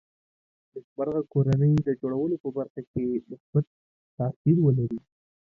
[0.73, 3.65] نېکمرغه کورنۍ د جوړولو په برخه کې مثبت
[4.17, 4.99] تاثیر ولري